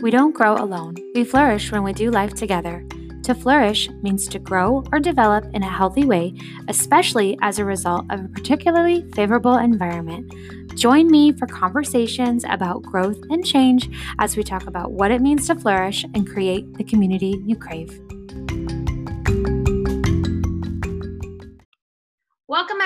[0.00, 0.94] We don't grow alone.
[1.12, 2.86] We flourish when we do life together.
[3.24, 6.34] To flourish means to grow or develop in a healthy way,
[6.68, 10.32] especially as a result of a particularly favorable environment.
[10.76, 13.90] Join me for conversations about growth and change
[14.20, 18.00] as we talk about what it means to flourish and create the community you crave.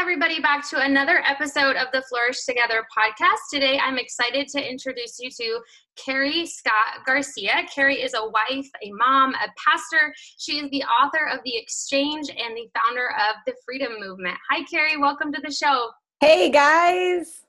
[0.03, 3.39] Everybody, back to another episode of the Flourish Together podcast.
[3.53, 5.61] Today, I'm excited to introduce you to
[5.95, 7.63] Carrie Scott Garcia.
[7.72, 10.12] Carrie is a wife, a mom, a pastor.
[10.39, 14.36] She is the author of The Exchange and the founder of the Freedom Movement.
[14.50, 14.96] Hi, Carrie.
[14.96, 15.90] Welcome to the show.
[16.21, 17.45] Hey, guys.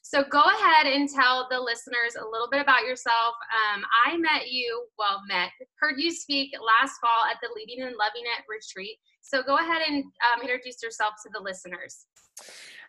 [0.00, 3.34] So go ahead and tell the listeners a little bit about yourself.
[3.52, 7.94] Um, I met you, well, met, heard you speak last fall at the Leading and
[7.94, 8.96] Loving It retreat.
[9.28, 12.06] So go ahead and um, introduce yourself to the listeners.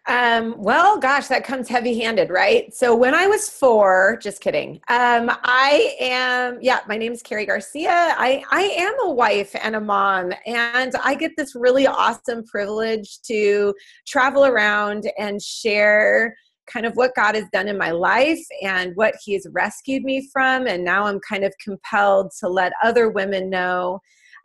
[0.08, 2.74] Um, well, gosh, that comes heavy handed, right?
[2.74, 4.76] So when I was four, just kidding.
[4.88, 8.16] Um, I am, yeah, my name is Carrie Garcia.
[8.18, 13.20] I, I am a wife and a mom, and I get this really awesome privilege
[13.24, 13.74] to
[14.08, 16.34] travel around and share
[16.68, 20.30] kind of what God has done in my life and what He has rescued me
[20.32, 20.68] from.
[20.68, 24.00] And now I'm kind of compelled to let other women know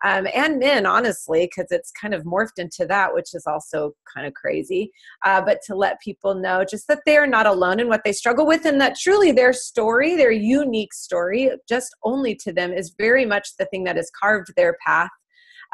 [0.05, 4.27] um, and men, honestly, because it's kind of morphed into that, which is also kind
[4.27, 4.93] of crazy.
[5.25, 8.47] Uh, but to let people know just that they're not alone in what they struggle
[8.47, 13.25] with, and that truly their story, their unique story, just only to them, is very
[13.25, 15.11] much the thing that has carved their path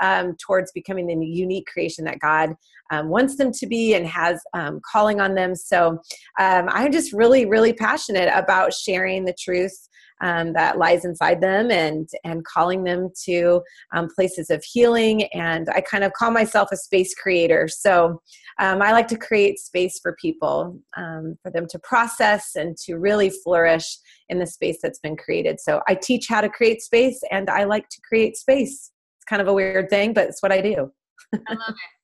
[0.01, 2.55] um, towards becoming the unique creation that God
[2.91, 5.55] um, wants them to be and has um, calling on them.
[5.55, 5.99] So
[6.39, 9.89] um, I'm just really, really passionate about sharing the truth
[10.21, 13.63] um, that lies inside them and and calling them to
[13.95, 15.25] um, places of healing.
[15.35, 17.69] And i kind of call myself a space creator.
[17.69, 18.21] So
[18.59, 22.97] um, i like to create space for people um, for them to process and to
[22.97, 23.99] really flourish
[24.29, 25.61] in the space that's been created.
[25.61, 28.93] So i teach how to create space and i like to create space.
[29.19, 30.91] It's kind of a weird thing but it's what i do.
[31.35, 32.00] I love it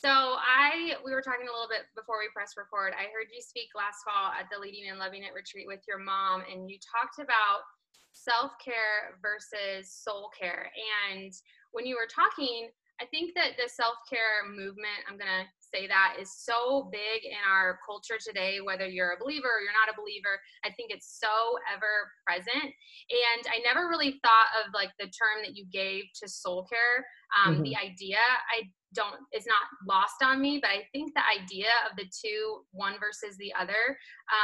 [0.00, 0.08] so
[0.40, 2.96] I we were talking a little bit before we press record.
[2.96, 6.00] I heard you speak last fall at the Leading and Loving It retreat with your
[6.00, 7.68] mom, and you talked about
[8.16, 10.72] self care versus soul care.
[11.12, 11.32] And
[11.76, 16.16] when you were talking, I think that the self care movement, I'm gonna say that,
[16.16, 18.64] is so big in our culture today.
[18.64, 22.72] Whether you're a believer or you're not a believer, I think it's so ever present.
[22.72, 27.04] And I never really thought of like the term that you gave to soul care.
[27.36, 27.62] Um, mm-hmm.
[27.68, 28.20] The idea,
[28.52, 32.60] I don't it's not lost on me but i think the idea of the two
[32.72, 33.96] one versus the other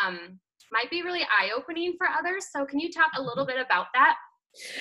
[0.07, 0.39] um,
[0.73, 2.47] might be really eye-opening for others.
[2.51, 4.17] So can you talk a little bit about that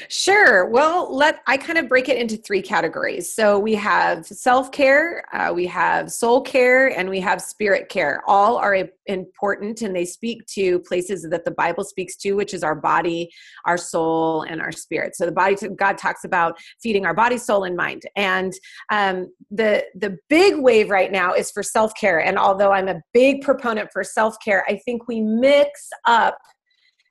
[0.10, 0.66] Sure.
[0.66, 3.32] Well, let I kind of break it into three categories.
[3.32, 8.22] So we have self care, uh, we have soul care, and we have spirit care.
[8.28, 12.64] All are important, and they speak to places that the Bible speaks to, which is
[12.64, 13.30] our body,
[13.66, 15.16] our soul, and our spirit.
[15.16, 18.04] So the body, God talks about feeding our body, soul, and mind.
[18.16, 18.54] And
[18.92, 22.20] um, the the big wave right now is for self care.
[22.20, 26.38] And although I'm a big proponent for self care, I think we mix up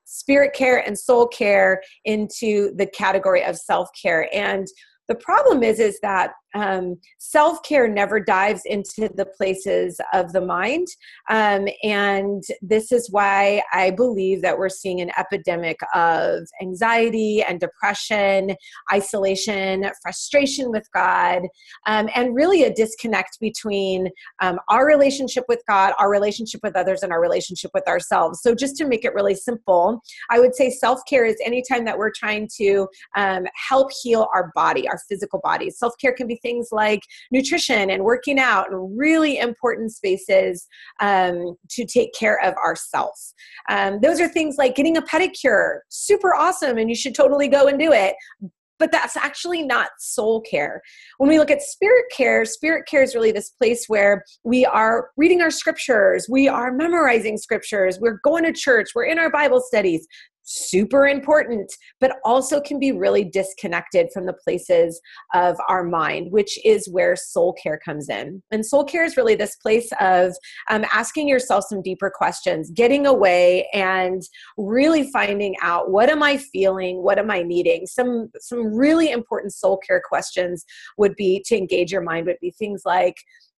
[0.05, 4.29] spirit care and soul care into the category of self care.
[4.33, 4.67] And
[5.07, 10.87] the problem is is that um, self-care never dives into the places of the mind.
[11.29, 17.59] Um, and this is why i believe that we're seeing an epidemic of anxiety and
[17.59, 18.55] depression
[18.91, 21.43] isolation frustration with god
[21.87, 24.09] um, and really a disconnect between
[24.41, 28.41] um, our relationship with god our relationship with others and our relationship with ourselves.
[28.41, 32.11] So just to make it really simple i would say self-care is anytime that we're
[32.11, 35.69] trying to um, help heal our body our physical body.
[35.69, 37.01] Self-care can be things like
[37.31, 40.67] nutrition and working out and really important spaces
[40.99, 43.33] um, to take care of ourselves.
[43.69, 47.67] Um, those are things like getting a pedicure, super awesome, and you should totally go
[47.67, 48.15] and do it
[48.79, 50.81] but that's actually not soul care.
[51.17, 55.09] When we look at spirit care, spirit care is really this place where we are
[55.17, 59.61] reading our scriptures, we are memorizing scriptures, we're going to church, we're in our Bible
[59.61, 60.05] studies
[60.45, 65.01] super important, but also can be really disconnected from the places
[65.33, 68.41] of our mind, which is where soul care comes in.
[68.51, 70.33] And soul care is really this place of
[70.69, 74.21] um, asking yourself some deeper questions, getting away and
[74.57, 77.87] really finding out what am I feeling, what am I needing.
[77.87, 80.63] Some some really important soul care questions
[80.97, 83.15] would be to engage your mind would be things like,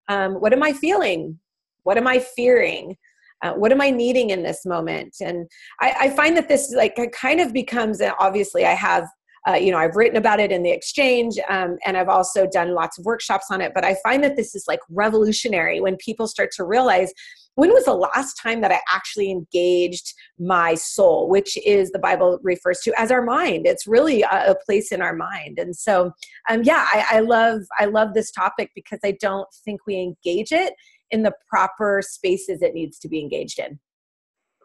[0.08, 1.38] um, what am I feeling?
[1.82, 2.96] What am I fearing?
[3.42, 5.48] Uh, what am i needing in this moment and
[5.80, 9.06] I, I find that this like kind of becomes obviously i have
[9.48, 12.74] uh, you know i've written about it in the exchange um, and i've also done
[12.74, 16.26] lots of workshops on it but i find that this is like revolutionary when people
[16.26, 17.12] start to realize
[17.56, 22.38] when was the last time that I actually engaged my soul, which is the Bible
[22.42, 23.66] refers to as our mind.
[23.66, 25.58] It's really a, a place in our mind.
[25.58, 26.12] And so,
[26.50, 30.52] um, yeah, I, I love I love this topic because I don't think we engage
[30.52, 30.74] it
[31.10, 33.78] in the proper spaces it needs to be engaged in.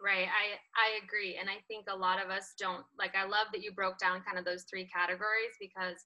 [0.02, 0.26] Right.
[0.26, 1.38] I I agree.
[1.40, 4.22] And I think a lot of us don't like I love that you broke down
[4.26, 5.98] kind of those three categories because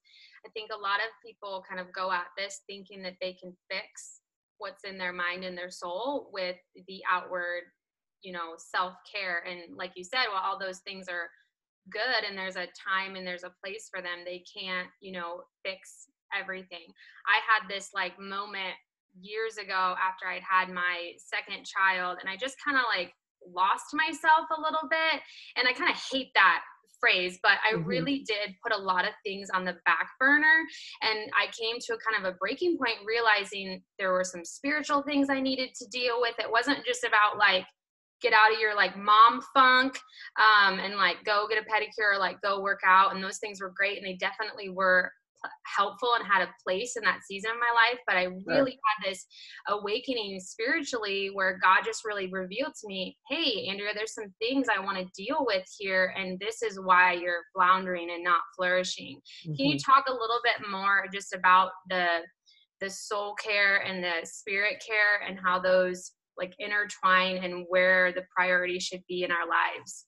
[0.45, 3.57] I think a lot of people kind of go at this thinking that they can
[3.71, 4.21] fix
[4.59, 6.57] what's in their mind and their soul with
[6.87, 7.63] the outward,
[8.21, 11.29] you know, self-care and like you said, while all those things are
[11.89, 15.41] good and there's a time and there's a place for them, they can't, you know,
[15.65, 16.07] fix
[16.37, 16.85] everything.
[17.25, 18.75] I had this like moment
[19.21, 23.13] years ago after I'd had my second child and I just kind of like
[23.45, 25.21] lost myself a little bit.
[25.55, 26.61] And I kind of hate that
[26.99, 27.87] phrase, but I mm-hmm.
[27.87, 30.65] really did put a lot of things on the back burner.
[31.01, 35.03] And I came to a kind of a breaking point, realizing there were some spiritual
[35.03, 36.35] things I needed to deal with.
[36.39, 37.65] It wasn't just about like,
[38.19, 39.95] get out of your like mom funk
[40.39, 43.61] um, and like go get a pedicure or like go work out and those things
[43.61, 45.11] were great and they definitely were
[45.65, 49.09] helpful and had a place in that season of my life but i really had
[49.09, 49.25] this
[49.69, 54.83] awakening spiritually where god just really revealed to me hey andrea there's some things i
[54.83, 59.55] want to deal with here and this is why you're floundering and not flourishing mm-hmm.
[59.55, 59.91] can you mm-hmm.
[59.91, 62.19] talk a little bit more just about the
[62.81, 68.23] the soul care and the spirit care and how those like intertwine and where the
[68.35, 70.05] priority should be in our lives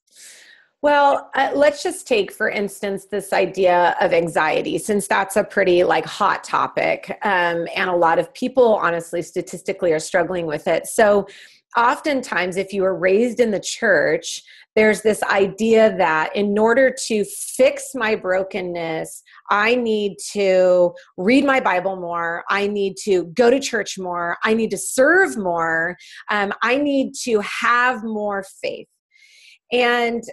[0.82, 5.84] well, uh, let's just take, for instance, this idea of anxiety, since that's a pretty
[5.84, 10.88] like hot topic, um, and a lot of people, honestly, statistically, are struggling with it.
[10.88, 11.28] So,
[11.76, 14.42] oftentimes, if you were raised in the church,
[14.76, 21.60] there's this idea that in order to fix my brokenness, I need to read my
[21.60, 22.46] Bible more.
[22.50, 24.38] I need to go to church more.
[24.44, 25.98] I need to serve more.
[26.30, 28.88] Um, I need to have more faith.
[29.72, 30.24] And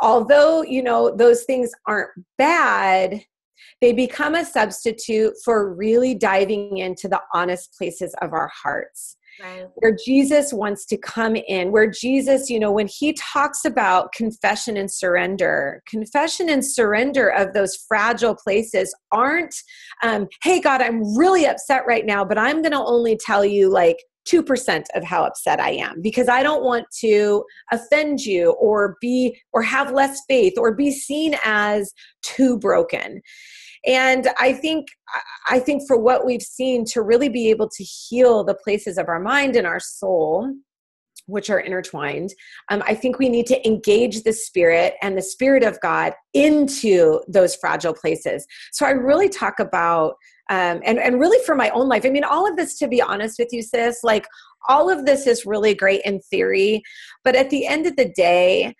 [0.00, 3.22] although you know those things aren't bad
[3.80, 9.66] they become a substitute for really diving into the honest places of our hearts right.
[9.76, 14.76] where jesus wants to come in where jesus you know when he talks about confession
[14.76, 19.54] and surrender confession and surrender of those fragile places aren't
[20.02, 23.70] um, hey god i'm really upset right now but i'm going to only tell you
[23.70, 23.98] like
[24.30, 29.40] 2% of how upset I am because I don't want to offend you or be
[29.52, 31.92] or have less faith or be seen as
[32.22, 33.20] too broken.
[33.86, 34.88] And I think
[35.48, 39.08] I think for what we've seen to really be able to heal the places of
[39.08, 40.52] our mind and our soul
[41.28, 42.34] which are intertwined.
[42.70, 47.20] Um, I think we need to engage the Spirit and the Spirit of God into
[47.28, 48.46] those fragile places.
[48.72, 50.14] So I really talk about,
[50.48, 53.02] um, and, and really for my own life, I mean, all of this, to be
[53.02, 54.26] honest with you, sis, like
[54.68, 56.82] all of this is really great in theory,
[57.24, 58.74] but at the end of the day,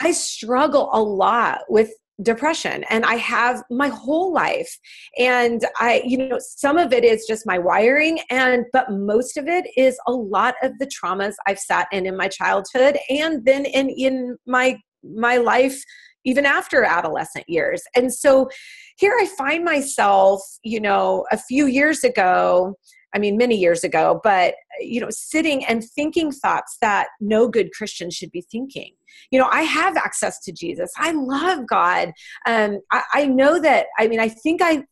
[0.00, 1.92] I struggle a lot with
[2.22, 4.76] depression and i have my whole life.
[5.18, 9.46] And i you know some of it is just my wiring and but most of
[9.46, 13.64] it is a lot of the traumas i've sat in in my childhood and then
[13.64, 15.80] in in my my life
[16.24, 18.48] even after adolescent years and so
[18.96, 22.74] here i find myself you know a few years ago
[23.14, 27.72] I mean, many years ago, but you know, sitting and thinking thoughts that no good
[27.72, 28.92] Christian should be thinking.
[29.30, 30.92] You know, I have access to Jesus.
[30.96, 32.12] I love God.
[32.46, 33.86] Um, I, I know that.
[33.98, 34.84] I mean, I think I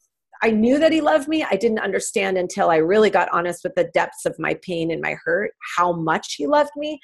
[0.43, 1.45] I knew that he loved me.
[1.45, 5.01] I didn't understand until I really got honest with the depths of my pain and
[5.01, 7.01] my hurt, how much he loved me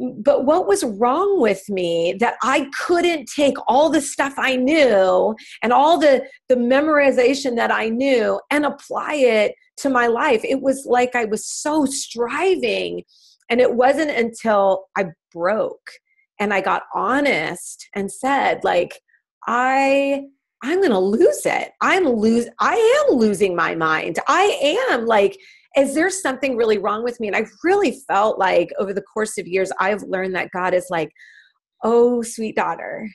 [0.00, 5.34] but what was wrong with me that i couldn't take all the stuff i knew
[5.62, 10.42] and all the the memorization that i knew and apply it to my life?
[10.44, 13.02] It was like i was so striving.
[13.48, 15.90] And it wasn't until i broke
[16.38, 19.00] and i got honest and said like
[19.46, 20.22] i
[20.62, 21.70] i'm going to lose it.
[21.80, 24.18] I'm lose i am losing my mind.
[24.28, 25.38] I am like
[25.76, 27.28] is there something really wrong with me?
[27.28, 30.86] And I really felt like over the course of years, I've learned that God is
[30.90, 31.10] like,
[31.82, 33.08] oh, sweet daughter,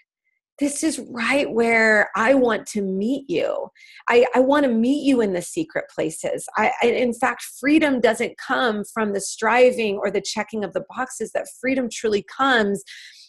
[0.59, 3.67] this is right where I want to meet you.
[4.07, 6.47] I, I want to meet you in the secret places.
[6.55, 10.85] I, I, in fact, freedom doesn't come from the striving or the checking of the
[10.95, 12.83] boxes, that freedom truly comes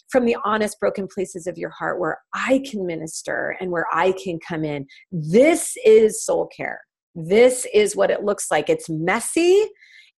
[0.09, 4.13] from the honest, broken places of your heart where I can minister and where I
[4.13, 4.87] can come in.
[5.11, 6.79] This is soul care
[7.17, 8.69] this is what it looks like.
[8.69, 9.65] It's messy,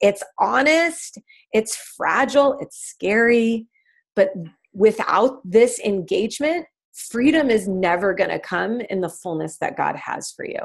[0.01, 1.19] it's honest,
[1.53, 3.67] it's fragile, it's scary,
[4.17, 4.31] but
[4.73, 10.33] without this engagement, freedom is never going to come in the fullness that God has
[10.33, 10.59] for you.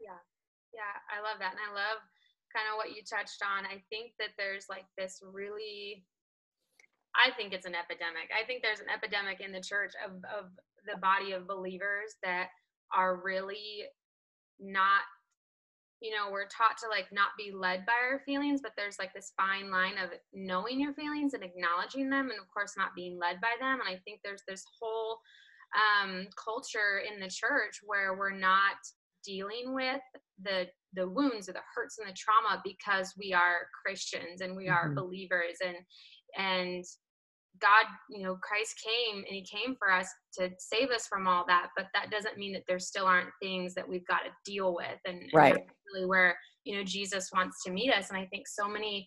[0.00, 0.20] Yeah.
[0.72, 1.52] Yeah, I love that.
[1.52, 2.00] And I love
[2.54, 6.04] kind of what you touched on, I think that there's like this really
[7.10, 8.30] I think it's an epidemic.
[8.30, 10.50] I think there's an epidemic in the church of of
[10.86, 12.48] the body of believers that
[12.94, 13.84] are really
[14.58, 15.02] not
[16.00, 19.12] you know we're taught to like not be led by our feelings but there's like
[19.14, 23.18] this fine line of knowing your feelings and acknowledging them and of course not being
[23.18, 25.18] led by them and i think there's this whole
[26.02, 28.76] um, culture in the church where we're not
[29.24, 30.00] dealing with
[30.42, 34.68] the the wounds or the hurts and the trauma because we are christians and we
[34.68, 34.94] are mm-hmm.
[34.94, 35.76] believers and
[36.36, 36.84] and
[37.60, 41.44] God, you know, Christ came and he came for us to save us from all
[41.48, 44.74] that, but that doesn't mean that there still aren't things that we've got to deal
[44.74, 44.98] with.
[45.04, 45.54] And, right.
[45.54, 48.08] and really where, you know, Jesus wants to meet us.
[48.08, 49.06] And I think so many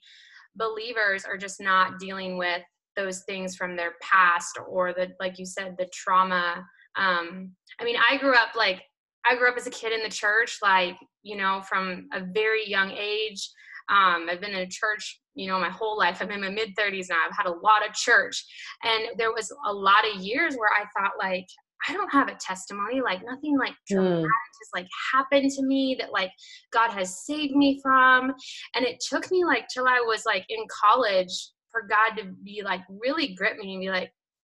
[0.56, 2.62] believers are just not dealing with
[2.96, 6.64] those things from their past or the, like you said, the trauma.
[6.96, 8.84] Um, I mean, I grew up like,
[9.26, 12.70] I grew up as a kid in the church, like, you know, from a very
[12.70, 13.50] young age.
[13.90, 16.20] Um, I've been in a church, you know, my whole life.
[16.22, 17.18] I'm in my mid 30s now.
[17.26, 18.44] I've had a lot of church.
[18.84, 21.48] And there was a lot of years where I thought, like,
[21.88, 23.02] I don't have a testimony.
[23.02, 24.28] Like, nothing like dramatic mm.
[24.28, 26.32] has like happened to me that like
[26.72, 28.34] God has saved me from.
[28.76, 32.62] And it took me like till I was like in college for God to be
[32.64, 34.12] like really grip me and be like,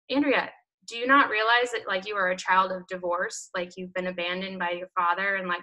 [0.10, 0.50] Andrea,
[0.88, 4.08] do you not realize that like you are a child of divorce like you've been
[4.08, 5.62] abandoned by your father and like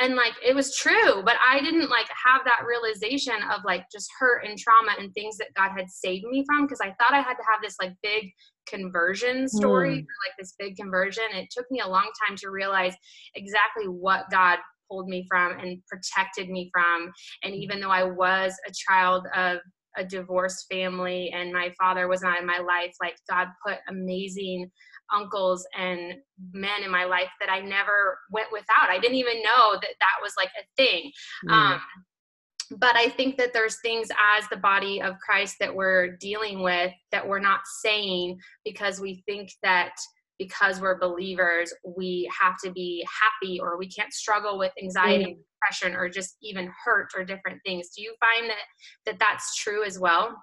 [0.00, 4.08] and like it was true but i didn't like have that realization of like just
[4.18, 7.20] hurt and trauma and things that god had saved me from because i thought i
[7.20, 8.30] had to have this like big
[8.68, 10.06] conversion story mm.
[10.26, 12.94] like this big conversion it took me a long time to realize
[13.34, 14.58] exactly what god
[14.90, 17.12] pulled me from and protected me from
[17.42, 19.58] and even though i was a child of
[19.98, 24.70] a divorced family and my father was not in my life like god put amazing
[25.14, 26.14] uncles and
[26.52, 28.90] men in my life that I never went without.
[28.90, 31.10] I didn't even know that that was like a thing.
[31.48, 31.52] Mm.
[31.52, 31.80] Um,
[32.78, 36.92] but I think that there's things as the body of Christ that we're dealing with
[37.12, 39.92] that we're not saying because we think that
[40.38, 45.28] because we're believers, we have to be happy or we can't struggle with anxiety mm.
[45.28, 47.90] and depression or just even hurt or different things.
[47.96, 48.56] Do you find that,
[49.06, 50.36] that that's true as well?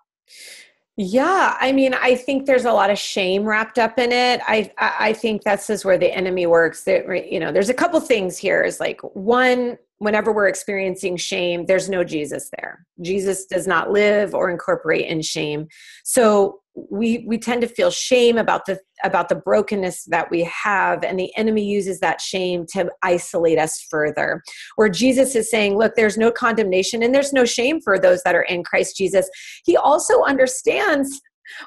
[0.96, 4.42] Yeah, I mean, I think there's a lot of shame wrapped up in it.
[4.46, 6.84] I I think this is where the enemy works.
[6.84, 8.62] That you know, there's a couple things here.
[8.64, 12.86] Is like one, whenever we're experiencing shame, there's no Jesus there.
[13.02, 15.68] Jesus does not live or incorporate in shame.
[16.04, 21.04] So we we tend to feel shame about the about the brokenness that we have
[21.04, 24.42] and the enemy uses that shame to isolate us further
[24.76, 28.36] where jesus is saying look there's no condemnation and there's no shame for those that
[28.36, 29.30] are in christ jesus
[29.66, 31.22] he also understands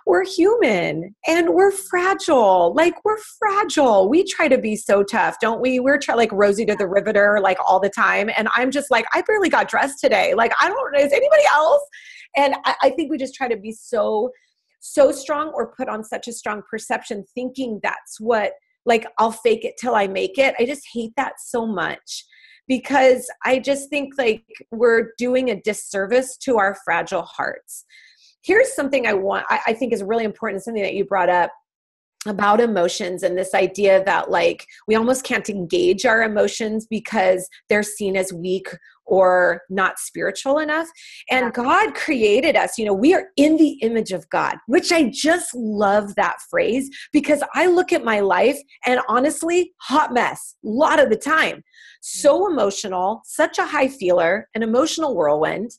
[0.07, 2.75] we're human and we're fragile.
[2.75, 4.09] Like we're fragile.
[4.09, 5.81] We try to be so tough, don't we?
[5.81, 8.31] We're try, like Rosie to the Riveter like all the time.
[8.37, 10.35] And I'm just like, I barely got dressed today.
[10.35, 10.99] Like, I don't, know.
[10.99, 11.83] is anybody else?
[12.37, 14.31] And I, I think we just try to be so
[14.93, 18.53] so strong or put on such a strong perception thinking that's what
[18.85, 20.55] like I'll fake it till I make it.
[20.59, 22.25] I just hate that so much
[22.69, 27.85] because I just think like we're doing a disservice to our fragile hearts.
[28.43, 31.51] Here's something I want, I, think is really important, something that you brought up
[32.27, 37.83] about emotions and this idea that like we almost can't engage our emotions because they're
[37.83, 38.69] seen as weak
[39.07, 40.89] or not spiritual enough
[41.31, 45.09] and god created us you know we are in the image of god which i
[45.11, 50.69] just love that phrase because i look at my life and honestly hot mess a
[50.69, 51.63] lot of the time
[52.01, 52.51] so mm.
[52.51, 55.71] emotional such a high feeler an emotional whirlwind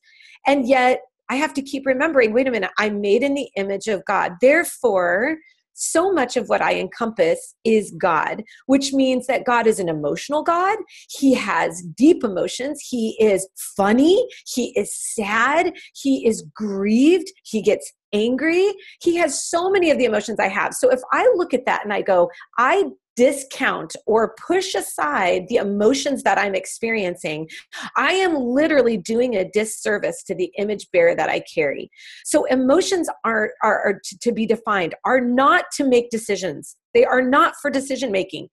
[0.45, 3.87] and yet I have to keep remembering wait a minute, I'm made in the image
[3.87, 4.33] of God.
[4.41, 5.37] Therefore,
[5.77, 10.43] so much of what I encompass is God, which means that God is an emotional
[10.43, 10.77] God.
[11.10, 12.86] He has deep emotions.
[12.89, 14.27] He is funny.
[14.46, 15.74] He is sad.
[15.93, 17.31] He is grieved.
[17.43, 18.74] He gets angry.
[19.01, 20.74] He has so many of the emotions I have.
[20.74, 22.86] So if I look at that and I go, I
[23.17, 27.50] discount or push aside the emotions that I'm experiencing,
[27.97, 31.89] I am literally doing a disservice to the image bearer that I carry.
[32.24, 36.77] So emotions are, are, are to, be defined, are not to make decisions.
[36.93, 38.47] They are not for decision making.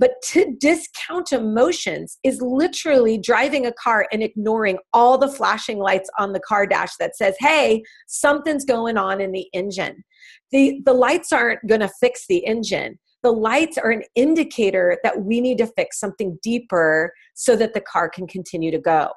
[0.00, 6.08] But to discount emotions is literally driving a car and ignoring all the flashing lights
[6.20, 10.04] on the car dash that says, hey, something's going on in the engine.
[10.52, 15.22] The, the lights aren't going to fix the engine the lights are an indicator that
[15.22, 19.10] we need to fix something deeper so that the car can continue to go.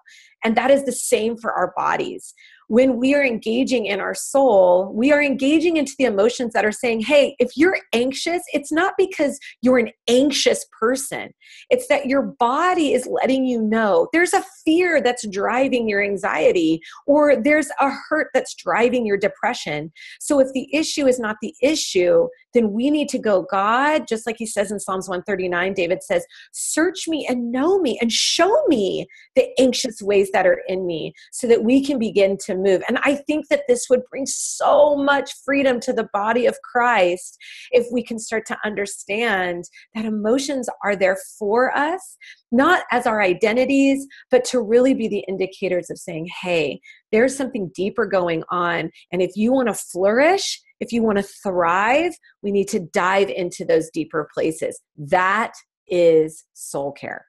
[0.43, 2.33] And that is the same for our bodies.
[2.71, 6.71] when we are engaging in our soul, we are engaging into the emotions that are
[6.71, 11.33] saying, hey, if you're anxious, it's not because you're an anxious person.
[11.69, 16.79] It's that your body is letting you know there's a fear that's driving your anxiety
[17.05, 19.91] or there's a hurt that's driving your depression.
[20.21, 24.25] So if the issue is not the issue, then we need to go, God, just
[24.25, 28.65] like he says in Psalms 139, David says, search me and know me and show
[28.67, 32.81] me the anxious ways that are in me so that we can begin to move.
[32.87, 37.37] And I think that this would bring so much freedom to the body of Christ
[37.71, 39.65] if we can start to understand
[39.95, 42.17] that emotions are there for us,
[42.51, 46.81] not as our identities, but to really be the indicators of saying, hey,
[47.11, 48.91] there's something deeper going on.
[49.11, 53.29] And if you want to flourish, if you want to thrive, we need to dive
[53.29, 54.81] into those deeper places.
[54.97, 55.53] That
[55.87, 57.25] is soul care.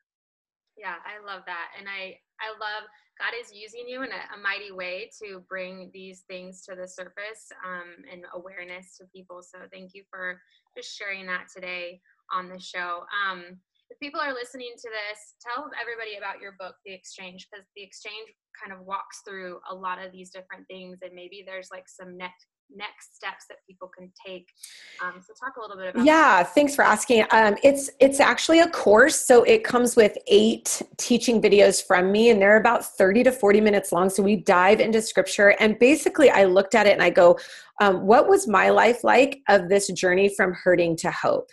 [0.77, 1.69] Yeah, I love that.
[1.79, 2.89] And I I love
[3.21, 6.89] God is using you in a, a mighty way to bring these things to the
[6.89, 9.43] surface um, and awareness to people.
[9.43, 10.41] So thank you for
[10.77, 12.01] just sharing that today
[12.33, 13.05] on the show.
[13.15, 17.67] Um, if people are listening to this, tell everybody about your book, The Exchange, because
[17.77, 21.69] The Exchange kind of walks through a lot of these different things, and maybe there's
[21.71, 24.49] like some next next steps that people can take
[25.03, 26.55] um, so talk a little bit about yeah that.
[26.55, 31.41] thanks for asking um, it's it's actually a course so it comes with eight teaching
[31.41, 35.01] videos from me and they're about 30 to 40 minutes long so we dive into
[35.03, 37.39] scripture and basically i looked at it and i go
[37.83, 41.49] um, what was my life like of this journey from hurting to hope?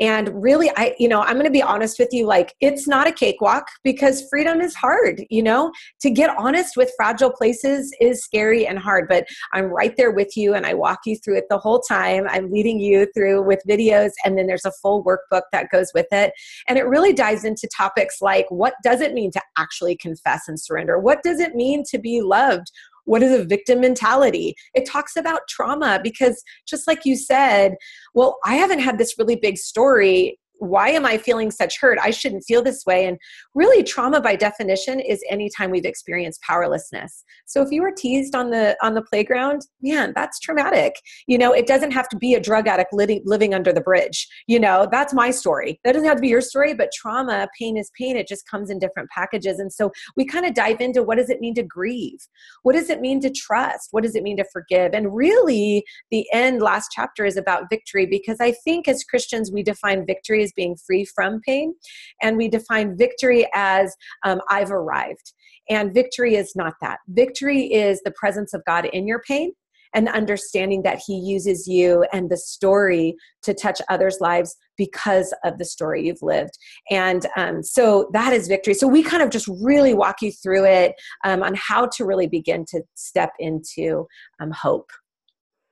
[0.00, 3.06] And really i you know i'm going to be honest with you like it's not
[3.06, 5.70] a cakewalk because freedom is hard you know?
[6.00, 10.36] To get honest with fragile places is scary and hard but i'm right there with
[10.36, 12.26] you and i walk you through it the whole time.
[12.28, 16.06] I'm leading you through with videos and then there's a full workbook that goes with
[16.12, 16.32] it.
[16.68, 20.60] And it really dives into topics like what does it mean to actually confess and
[20.60, 20.98] surrender?
[20.98, 22.70] What does it mean to be loved
[23.04, 24.54] what is a victim mentality?
[24.74, 27.74] It talks about trauma because, just like you said,
[28.14, 31.98] well, I haven't had this really big story why am I feeling such hurt?
[32.00, 33.06] I shouldn't feel this way.
[33.06, 33.18] And
[33.54, 37.24] really, trauma by definition is anytime we've experienced powerlessness.
[37.46, 40.94] So if you were teased on the on the playground, man, that's traumatic.
[41.26, 44.28] You know, it doesn't have to be a drug addict living, living under the bridge.
[44.46, 45.80] You know, that's my story.
[45.84, 48.16] That doesn't have to be your story, but trauma, pain is pain.
[48.16, 49.58] It just comes in different packages.
[49.58, 52.20] And so we kind of dive into what does it mean to grieve?
[52.62, 53.88] What does it mean to trust?
[53.90, 54.92] What does it mean to forgive?
[54.94, 59.62] And really, the end last chapter is about victory because I think as Christians we
[59.62, 61.74] define victory being free from pain.
[62.22, 65.32] And we define victory as um, I've arrived.
[65.70, 66.98] And victory is not that.
[67.08, 69.52] Victory is the presence of God in your pain
[69.94, 75.56] and understanding that He uses you and the story to touch others' lives because of
[75.58, 76.58] the story you've lived.
[76.90, 78.74] And um, so that is victory.
[78.74, 82.26] So we kind of just really walk you through it um, on how to really
[82.26, 84.06] begin to step into
[84.40, 84.90] um, hope.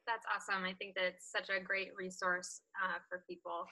[0.06, 0.64] That's awesome.
[0.64, 3.66] I think that it's such a great resource uh, for people.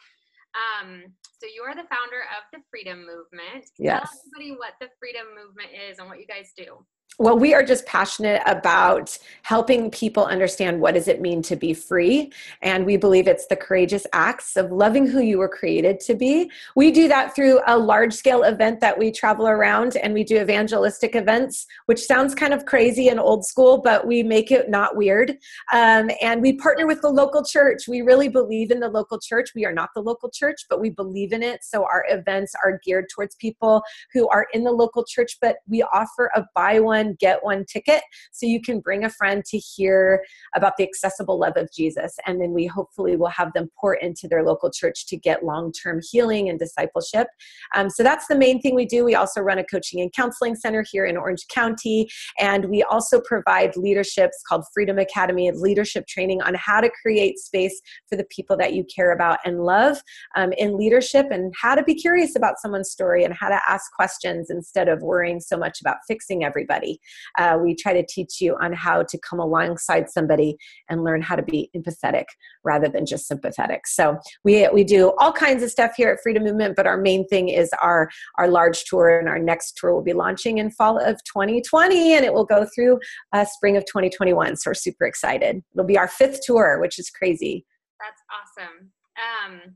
[0.55, 1.05] Um,
[1.39, 3.71] so you are the founder of the Freedom Movement.
[3.79, 4.09] Yes.
[4.11, 6.85] Tell everybody what the Freedom Movement is and what you guys do
[7.21, 11.75] well we are just passionate about helping people understand what does it mean to be
[11.75, 16.15] free and we believe it's the courageous acts of loving who you were created to
[16.15, 16.51] be.
[16.77, 20.41] We do that through a large scale event that we travel around and we do
[20.41, 24.97] evangelistic events which sounds kind of crazy and old school but we make it not
[24.97, 25.37] weird.
[25.75, 27.87] Um, and we partner with the local church.
[27.87, 29.51] We really believe in the local church.
[29.55, 31.65] We are not the local church but we believe in it.
[31.65, 33.83] So our events are geared towards people
[34.15, 37.65] who are in the local church but we offer a buy one one, get one
[37.65, 38.03] ticket.
[38.33, 40.23] So you can bring a friend to hear
[40.55, 42.17] about the accessible love of Jesus.
[42.27, 45.73] And then we hopefully will have them pour into their local church to get long
[45.73, 47.29] term healing and discipleship.
[47.75, 49.05] Um, so that's the main thing we do.
[49.05, 52.09] We also run a coaching and counseling center here in Orange County.
[52.39, 57.81] And we also provide leaderships called Freedom Academy, leadership training on how to create space
[58.09, 60.03] for the people that you care about and love
[60.37, 63.91] um, in leadership and how to be curious about someone's story and how to ask
[63.93, 66.90] questions instead of worrying so much about fixing everybody.
[67.39, 70.57] Uh, we try to teach you on how to come alongside somebody
[70.89, 72.25] and learn how to be empathetic
[72.65, 73.87] rather than just sympathetic.
[73.87, 77.27] So we we do all kinds of stuff here at Freedom Movement, but our main
[77.29, 80.99] thing is our our large tour, and our next tour will be launching in fall
[80.99, 82.99] of 2020, and it will go through
[83.33, 84.57] uh, spring of 2021.
[84.57, 85.63] So we're super excited.
[85.75, 87.65] It'll be our fifth tour, which is crazy.
[88.01, 88.91] That's awesome.
[89.21, 89.75] Um,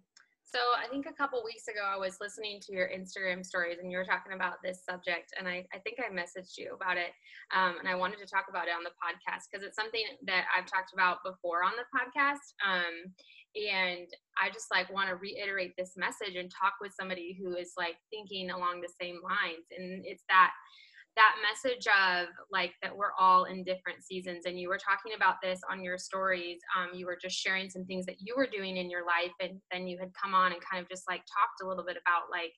[0.55, 3.91] so I think a couple weeks ago, I was listening to your Instagram stories and
[3.91, 5.35] you were talking about this subject.
[5.37, 7.11] And I, I think I messaged you about it.
[7.51, 10.47] Um, and I wanted to talk about it on the podcast because it's something that
[10.55, 12.55] I've talked about before on the podcast.
[12.63, 13.11] Um,
[13.59, 14.07] and
[14.39, 17.99] I just like want to reiterate this message and talk with somebody who is like
[18.15, 19.67] thinking along the same lines.
[19.77, 20.55] And it's that
[21.17, 25.37] that message of like that we're all in different seasons and you were talking about
[25.43, 28.77] this on your stories um, you were just sharing some things that you were doing
[28.77, 31.63] in your life and then you had come on and kind of just like talked
[31.63, 32.53] a little bit about like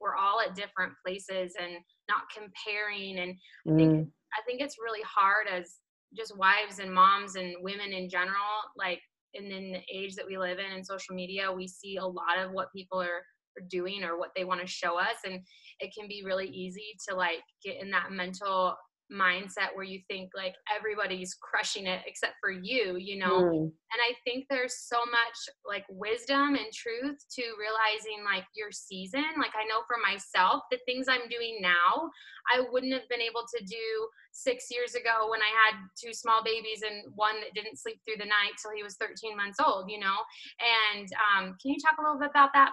[0.00, 1.72] we're all at different places and
[2.08, 3.34] not comparing and
[3.66, 3.74] mm.
[3.74, 4.10] i think mm.
[4.34, 5.76] i think it's really hard as
[6.16, 9.00] just wives and moms and women in general like
[9.34, 12.38] and in the age that we live in and social media we see a lot
[12.38, 13.22] of what people are
[13.68, 15.40] doing or what they want to show us and
[15.80, 18.76] it can be really easy to like get in that mental
[19.12, 23.42] mindset where you think like everybody's crushing it except for you you know?
[23.42, 23.62] Mm.
[23.62, 29.24] and i think there's so much like wisdom and truth to realizing like your season.
[29.38, 32.10] Like i know for myself the things i'm doing now
[32.50, 33.86] i wouldn't have been able to do
[34.32, 38.18] six years ago when i had two small babies and one that didn't sleep through
[38.18, 40.18] the night till he was 13 months old you know?
[40.58, 42.72] And um, can you talk a little bit about that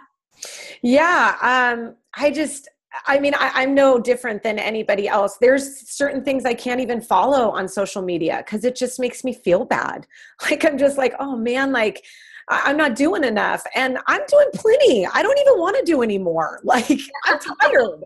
[0.82, 2.69] yeah, um, I just,
[3.08, 5.38] I mean, I, am no different than anybody else.
[5.41, 9.34] There's certain things I can't even follow on social media because it just makes me
[9.34, 10.08] feel bad.
[10.50, 12.04] Like, I'm just like, oh man, like,
[12.50, 15.06] I'm not doing enough and I'm doing plenty.
[15.06, 16.60] I don't even want to do anymore.
[16.74, 18.04] Like I'm tired.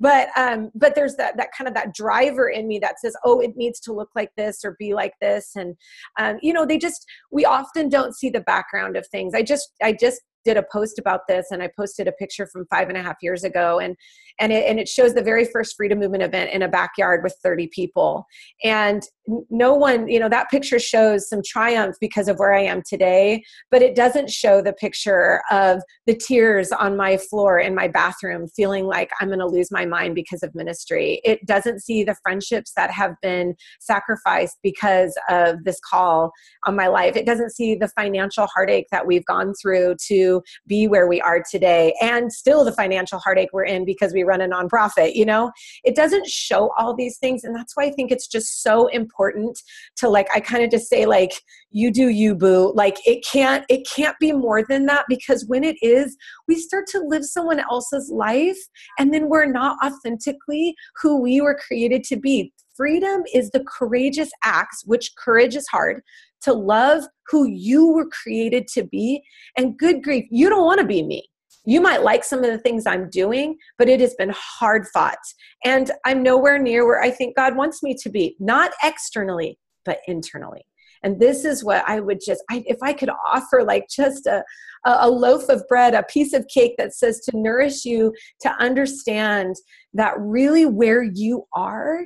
[0.00, 3.40] But um but there's that that kind of that driver in me that says, "Oh,
[3.40, 5.76] it needs to look like this or be like this." And
[6.18, 9.34] um you know, they just we often don't see the background of things.
[9.34, 12.66] I just I just did a post about this and I posted a picture from
[12.70, 13.96] five and a half years ago and
[14.40, 17.34] and it, and it shows the very first freedom movement event in a backyard with
[17.42, 18.24] 30 people.
[18.64, 19.02] And
[19.50, 23.42] no one you know that picture shows some triumph because of where I am today
[23.70, 28.48] but it doesn't show the picture of the tears on my floor in my bathroom
[28.56, 31.20] feeling like I'm going to lose my mind because of ministry.
[31.24, 36.32] It doesn't see the friendships that have been sacrificed because of this call
[36.66, 37.16] on my life.
[37.16, 41.42] It doesn't see the financial heartache that we've gone through to be where we are
[41.48, 45.50] today and still the financial heartache we're in because we run a nonprofit you know
[45.84, 49.58] it doesn't show all these things and that's why i think it's just so important
[49.96, 51.32] to like i kind of just say like
[51.70, 55.64] you do you boo like it can't it can't be more than that because when
[55.64, 58.58] it is we start to live someone else's life
[58.98, 64.30] and then we're not authentically who we were created to be freedom is the courageous
[64.44, 66.00] acts which courage is hard
[66.40, 69.22] to love who you were created to be.
[69.56, 71.28] And good grief, you don't want to be me.
[71.68, 75.18] You might like some of the things I'm doing, but it has been hard fought.
[75.66, 79.98] And I'm nowhere near where I think God wants me to be, not externally, but
[80.06, 80.64] internally.
[81.02, 84.42] And this is what I would just, I, if I could offer like just a,
[84.86, 89.54] a loaf of bread, a piece of cake that says to nourish you, to understand
[89.92, 92.00] that really where you are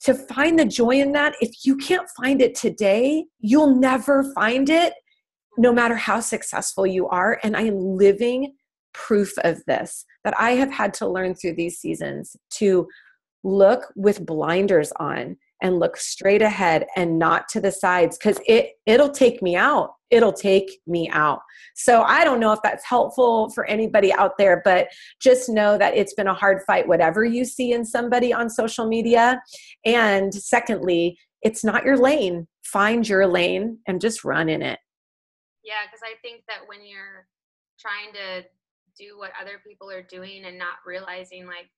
[0.00, 4.68] to find the joy in that, if you can't find it today, you'll never find
[4.68, 4.94] it
[5.56, 7.38] no matter how successful you are.
[7.44, 8.54] And I am living
[8.92, 12.86] proof of this that I have had to learn through these seasons to
[13.44, 18.72] look with blinders on and look straight ahead and not to the sides because it
[18.86, 19.90] it'll take me out.
[20.10, 21.40] It'll take me out.
[21.74, 24.88] So i don't know if that's helpful for anybody out there but
[25.20, 28.86] just know that it's been a hard fight whatever you see in somebody on social
[28.86, 29.42] media.
[29.84, 32.46] And secondly it's not your lane.
[32.64, 34.78] Find your lane and just run in it.
[35.64, 37.26] Yeah because i think that when you're
[37.80, 38.48] trying to
[38.98, 41.70] do what other people are doing and not realizing like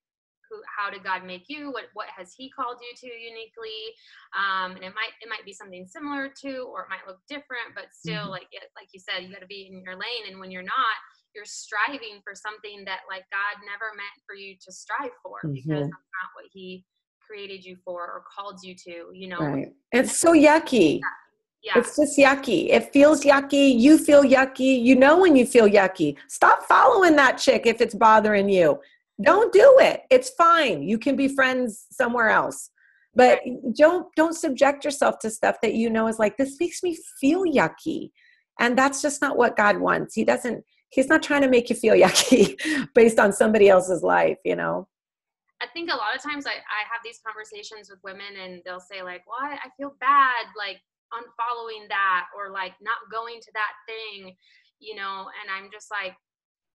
[0.50, 3.94] who how did god make you what what has he called you to uniquely
[4.34, 7.70] um, and it might it might be something similar to or it might look different
[7.74, 8.42] but still mm-hmm.
[8.42, 10.66] like it, like you said you got to be in your lane and when you're
[10.66, 10.98] not
[11.34, 15.54] you're striving for something that like god never meant for you to strive for mm-hmm.
[15.54, 16.84] because that's not what he
[17.24, 19.72] created you for or called you to you know right.
[19.92, 21.14] it's so yucky yeah.
[21.62, 21.72] Yeah.
[21.76, 22.70] It's just yucky.
[22.70, 23.78] It feels yucky.
[23.78, 24.82] You feel yucky.
[24.82, 26.16] You know when you feel yucky.
[26.28, 28.80] Stop following that chick if it's bothering you
[29.22, 32.70] don't do it it's fine you can be friends somewhere else
[33.14, 33.40] but
[33.76, 37.44] don't don't subject yourself to stuff that you know is like this makes me feel
[37.44, 38.10] yucky
[38.58, 41.76] and that's just not what god wants he doesn't he's not trying to make you
[41.76, 42.56] feel yucky
[42.94, 44.86] based on somebody else's life you know
[45.60, 48.80] i think a lot of times i, I have these conversations with women and they'll
[48.80, 50.80] say like well I, I feel bad like
[51.12, 54.34] unfollowing that or like not going to that thing
[54.78, 56.14] you know and i'm just like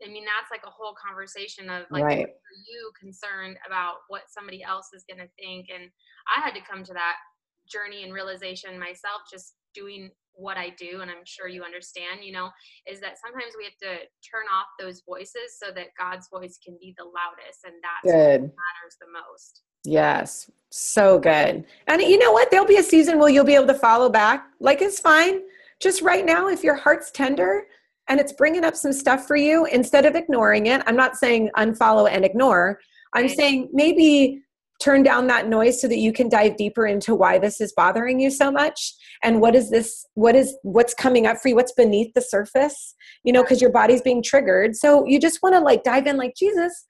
[0.03, 2.27] I mean, that's like a whole conversation of like, right.
[2.27, 5.67] are you concerned about what somebody else is going to think?
[5.71, 5.89] And
[6.27, 7.15] I had to come to that
[7.63, 10.99] journey and realization myself, just doing what I do.
[10.99, 12.49] And I'm sure you understand, you know,
[12.85, 16.75] is that sometimes we have to turn off those voices so that God's voice can
[16.79, 17.63] be the loudest.
[17.63, 18.41] And that's good.
[18.43, 19.63] what matters the most.
[19.85, 20.49] Yes.
[20.69, 21.63] So good.
[21.87, 22.51] And you know what?
[22.51, 24.45] There'll be a season where you'll be able to follow back.
[24.59, 25.41] Like it's fine.
[25.79, 27.65] Just right now, if your heart's tender,
[28.07, 31.49] and it's bringing up some stuff for you instead of ignoring it i'm not saying
[31.57, 32.79] unfollow and ignore
[33.13, 34.41] i'm saying maybe
[34.81, 38.19] turn down that noise so that you can dive deeper into why this is bothering
[38.19, 38.93] you so much
[39.23, 42.93] and what is this what is what's coming up for you what's beneath the surface
[43.23, 46.17] you know because your body's being triggered so you just want to like dive in
[46.17, 46.85] like jesus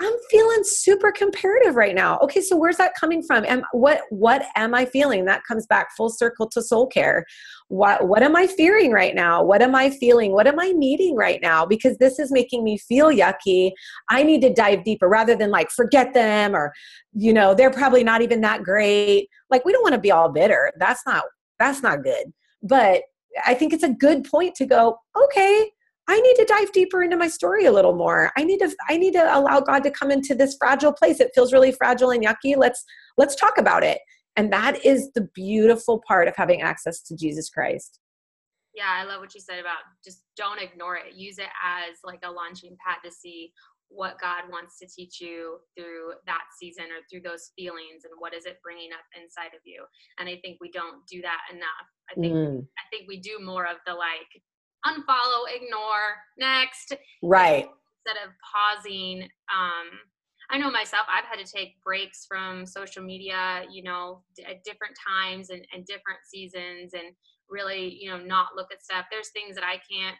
[0.00, 2.18] i'm feeling super comparative right now.
[2.20, 3.44] Okay so where's that coming from?
[3.46, 5.24] And what what am i feeling?
[5.24, 7.24] That comes back full circle to soul care.
[7.68, 9.42] What what am i fearing right now?
[9.42, 10.32] What am i feeling?
[10.32, 11.66] What am i needing right now?
[11.66, 13.72] Because this is making me feel yucky.
[14.08, 16.72] I need to dive deeper rather than like forget them or
[17.12, 19.28] you know they're probably not even that great.
[19.50, 20.72] Like we don't want to be all bitter.
[20.78, 21.24] That's not
[21.58, 22.32] that's not good.
[22.62, 23.02] But
[23.46, 25.70] i think it's a good point to go okay
[26.10, 28.96] i need to dive deeper into my story a little more i need to i
[28.96, 32.24] need to allow god to come into this fragile place it feels really fragile and
[32.24, 32.84] yucky let's
[33.16, 33.98] let's talk about it
[34.36, 37.98] and that is the beautiful part of having access to Jesus Christ.
[38.74, 41.14] Yeah, I love what you said about just don't ignore it.
[41.14, 43.52] Use it as like a launching pad to see
[43.88, 48.32] what God wants to teach you through that season or through those feelings and what
[48.32, 49.84] is it bringing up inside of you.
[50.20, 51.88] And I think we don't do that enough.
[52.08, 52.66] I think mm.
[52.78, 54.30] I think we do more of the like
[54.86, 56.94] unfollow, ignore, next.
[57.22, 57.68] Right.
[58.06, 59.98] Instead of pausing um
[60.50, 64.96] I know myself, I've had to take breaks from social media, you know, at different
[65.06, 67.14] times and, and different seasons and
[67.48, 69.06] really, you know, not look at stuff.
[69.10, 70.16] There's things that I can't,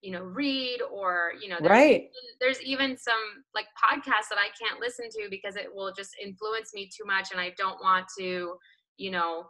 [0.00, 2.08] you know, read or, you know, there's, right.
[2.40, 3.14] there's even some
[3.54, 7.28] like podcasts that I can't listen to because it will just influence me too much
[7.30, 8.54] and I don't want to,
[8.96, 9.44] you know,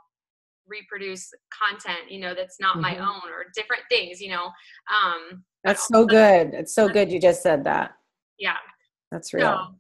[0.67, 2.83] reproduce content, you know, that's not mm-hmm.
[2.83, 4.45] my own or different things, you know.
[4.45, 6.55] Um, that's so good.
[6.55, 7.93] It's so good you just said that.
[8.39, 8.57] Yeah.
[9.11, 9.47] That's real.
[9.47, 9.75] So,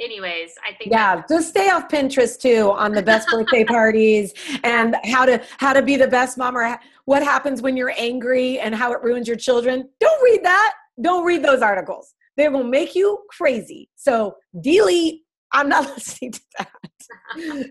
[0.00, 4.96] anyways i think yeah just stay off pinterest too on the best birthday parties and
[5.04, 8.74] how to how to be the best mom or what happens when you're angry and
[8.74, 12.94] how it ruins your children don't read that don't read those articles they will make
[12.94, 15.22] you crazy so delete
[15.52, 16.68] i'm not listening to that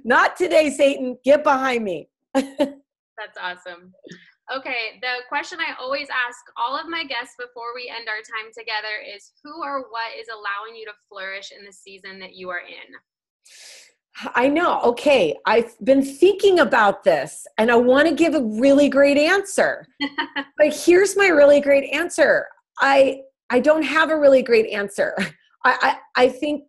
[0.04, 2.10] not today satan get behind me
[3.18, 3.94] that's awesome
[4.54, 8.52] Okay, the question I always ask all of my guests before we end our time
[8.56, 12.50] together is who or what is allowing you to flourish in the season that you
[12.50, 14.30] are in?
[14.36, 14.82] I know.
[14.82, 15.36] Okay.
[15.48, 19.88] I've been thinking about this and I want to give a really great answer.
[20.58, 22.46] but here's my really great answer.
[22.80, 25.16] I I don't have a really great answer.
[25.66, 26.66] I, I, I think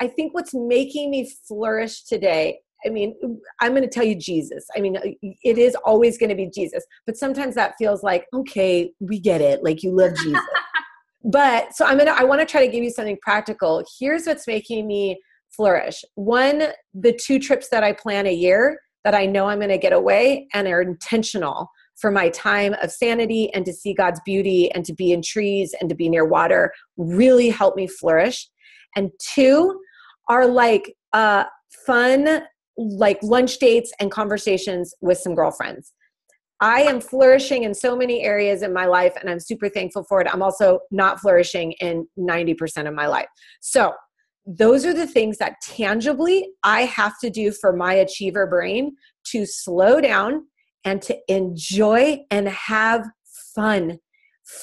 [0.00, 3.14] I think what's making me flourish today I mean,
[3.60, 4.66] I'm going to tell you Jesus.
[4.76, 8.92] I mean, it is always going to be Jesus, but sometimes that feels like, okay,
[9.00, 9.62] we get it.
[9.62, 10.40] Like you love Jesus.
[11.24, 13.84] but so I'm going to, I want to try to give you something practical.
[13.98, 16.04] Here's what's making me flourish.
[16.14, 19.78] One, the two trips that I plan a year that I know I'm going to
[19.78, 24.70] get away and are intentional for my time of sanity and to see God's beauty
[24.72, 28.48] and to be in trees and to be near water really help me flourish.
[28.96, 29.80] And two
[30.28, 31.44] are like uh,
[31.86, 32.42] fun
[32.80, 35.92] like lunch dates and conversations with some girlfriends.
[36.62, 40.20] I am flourishing in so many areas in my life and I'm super thankful for
[40.20, 40.28] it.
[40.32, 43.28] I'm also not flourishing in 90% of my life.
[43.60, 43.92] So,
[44.46, 49.44] those are the things that tangibly I have to do for my achiever brain to
[49.44, 50.46] slow down
[50.82, 53.06] and to enjoy and have
[53.54, 53.98] fun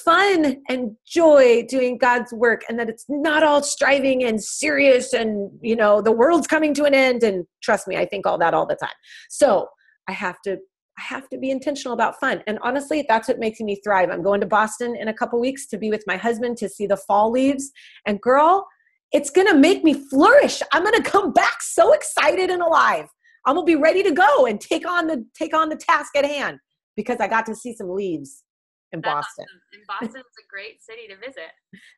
[0.03, 5.51] fun and joy doing God's work and that it's not all striving and serious and
[5.61, 8.53] you know the world's coming to an end and trust me I think all that
[8.53, 8.89] all the time.
[9.29, 9.67] So,
[10.07, 10.57] I have to
[10.99, 12.41] I have to be intentional about fun.
[12.47, 14.09] And honestly, that's what makes me thrive.
[14.09, 16.87] I'm going to Boston in a couple weeks to be with my husband to see
[16.87, 17.71] the fall leaves
[18.07, 18.67] and girl,
[19.11, 20.61] it's going to make me flourish.
[20.73, 23.05] I'm going to come back so excited and alive.
[23.45, 26.15] I'm going to be ready to go and take on the take on the task
[26.15, 26.59] at hand
[26.95, 28.43] because I got to see some leaves
[28.91, 29.45] in That's Boston.
[29.47, 29.61] Awesome.
[29.73, 31.51] And Boston's a great city to visit.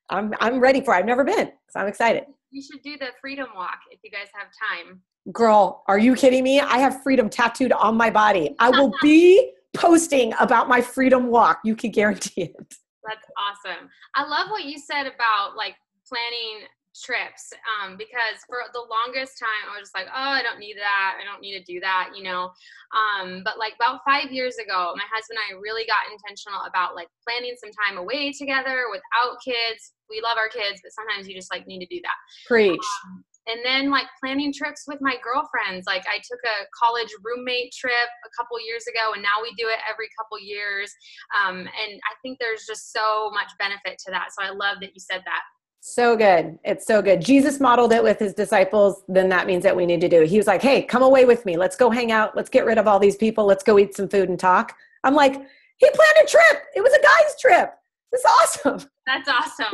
[0.09, 0.97] I'm I'm ready for it.
[0.97, 2.23] I've never been, so I'm excited.
[2.51, 5.01] You should do the Freedom Walk if you guys have time.
[5.31, 6.59] Girl, are you kidding me?
[6.59, 8.55] I have freedom tattooed on my body.
[8.59, 11.59] I will be posting about my freedom walk.
[11.63, 12.75] You can guarantee it.
[13.03, 13.89] That's awesome.
[14.15, 15.75] I love what you said about like
[16.07, 20.59] planning trips um, because for the longest time I was just like, oh, I don't
[20.59, 21.17] need that.
[21.21, 22.51] I don't need to do that, you know.
[22.91, 26.95] Um, but like about five years ago, my husband and I really got intentional about
[26.95, 29.93] like planning some time away together without kids.
[30.09, 32.17] We love our kids, but sometimes you just like need to do that.
[32.47, 32.81] Preach.
[33.05, 35.87] Um, and then like planning trips with my girlfriends.
[35.87, 39.67] Like I took a college roommate trip a couple years ago, and now we do
[39.67, 40.93] it every couple years.
[41.33, 44.29] Um, and I think there's just so much benefit to that.
[44.37, 45.41] So I love that you said that.
[45.81, 46.59] So good.
[46.63, 47.21] It's so good.
[47.21, 49.03] Jesus modeled it with his disciples.
[49.07, 50.29] Then that means that we need to do it.
[50.29, 51.57] He was like, hey, come away with me.
[51.57, 52.35] Let's go hang out.
[52.35, 53.45] Let's get rid of all these people.
[53.45, 54.75] Let's go eat some food and talk.
[55.03, 56.63] I'm like, he planned a trip.
[56.75, 57.73] It was a guy's trip.
[58.11, 58.89] It's awesome.
[59.07, 59.67] That's awesome.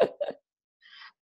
[0.00, 0.08] So,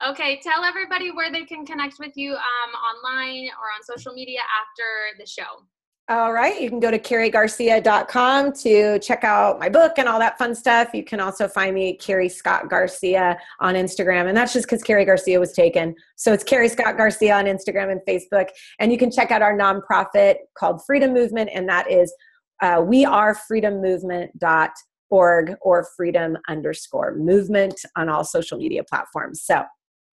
[0.05, 4.41] Okay, tell everybody where they can connect with you um, online or on social media
[4.41, 5.65] after the show.
[6.09, 6.61] All right.
[6.61, 10.91] You can go to carriegarcia.com to check out my book and all that fun stuff.
[10.95, 14.29] You can also find me, Carrie Scott Garcia, on Instagram.
[14.29, 15.97] And that's just because Carrie Garcia was taken.
[16.15, 18.51] So it's Carrie Scott Garcia on Instagram and Facebook.
[18.79, 22.15] And you can check out our nonprofit called Freedom Movement, and that is
[22.63, 29.43] uh, wearefreedommovement.org or freedom underscore movement on all social media platforms.
[29.43, 29.65] So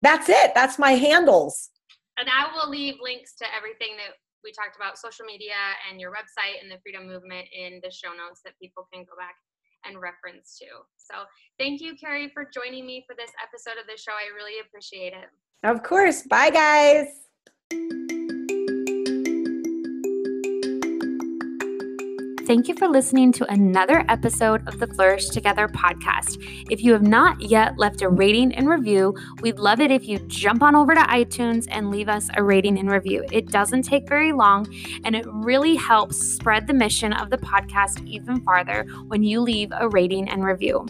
[0.01, 0.55] that's it.
[0.55, 1.69] That's my handles.
[2.17, 5.57] And I will leave links to everything that we talked about social media
[5.89, 9.15] and your website and the freedom movement in the show notes that people can go
[9.17, 9.35] back
[9.85, 10.67] and reference to.
[10.97, 11.23] So
[11.59, 14.13] thank you, Carrie, for joining me for this episode of the show.
[14.13, 15.29] I really appreciate it.
[15.63, 16.23] Of course.
[16.23, 18.32] Bye, guys.
[22.53, 26.37] Thank you for listening to another episode of the Flourish Together podcast.
[26.69, 30.19] If you have not yet left a rating and review, we'd love it if you
[30.27, 33.25] jump on over to iTunes and leave us a rating and review.
[33.31, 34.71] It doesn't take very long
[35.03, 39.71] and it really helps spread the mission of the podcast even farther when you leave
[39.75, 40.85] a rating and review.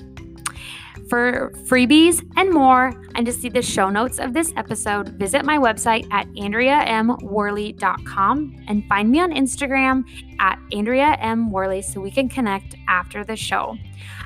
[1.10, 5.58] For freebies and more, and to see the show notes of this episode, visit my
[5.58, 10.06] website at AndreaMWorley.com and find me on Instagram
[10.40, 11.52] at Andrea M.
[11.82, 13.78] So we can connect after the show.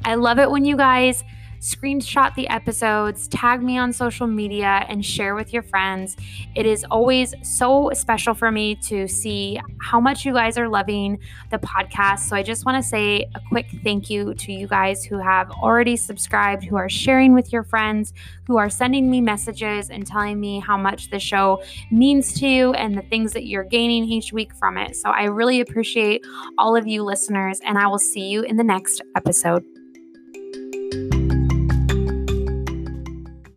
[0.06, 1.26] I love it when you guys
[1.68, 6.16] screenshot the episodes, tag me on social media, and share with your friends.
[6.56, 11.20] It is always so special for me to see how much you guys are loving
[11.52, 12.20] the podcast.
[12.20, 15.52] So I just want to say a quick thank you to you guys who have
[15.52, 18.14] already subscribed, who are sharing with your friends,
[18.46, 22.72] who are sending me messages and telling me how much the show means to you
[22.74, 24.96] and the things that you're gaining each week from it.
[24.96, 26.26] So I really appreciate
[26.58, 29.66] all of you listeners, and I will see you in the next episode.